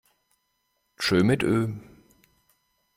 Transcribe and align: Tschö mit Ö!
Tschö 0.99 1.19
mit 1.27 1.41
Ö! 1.53 1.57